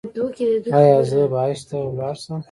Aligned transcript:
ایا 0.77 0.99
زه 1.09 1.21
به 1.31 1.37
حج 1.43 1.59
ته 1.69 1.77
لاړ 1.97 2.15
شم؟ 2.21 2.33